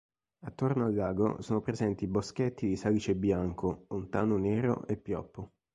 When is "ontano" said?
3.89-4.37